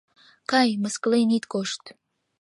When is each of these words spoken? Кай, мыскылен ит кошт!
Кай, 0.51 0.69
мыскылен 0.81 1.29
ит 1.37 1.45
кошт! 1.51 1.83